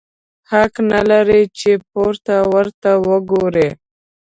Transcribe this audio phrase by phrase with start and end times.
[0.51, 3.69] حق نه لرې چي پورته ورته وګورې!